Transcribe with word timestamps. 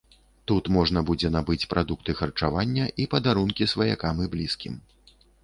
Тут 0.51 0.69
можна 0.77 1.03
будзе 1.09 1.29
набыць 1.35 1.65
прадукты 1.73 2.11
харчавання 2.21 2.89
і 3.05 3.07
падарункі 3.13 3.69
сваякам 3.75 4.15
і 4.27 4.31
блізкім. 4.35 4.83